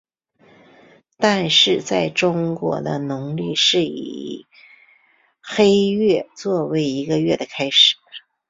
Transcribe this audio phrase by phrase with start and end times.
[1.17, 4.47] 但是在中国的农历是以
[5.41, 7.97] 黑月做为一个月的开始。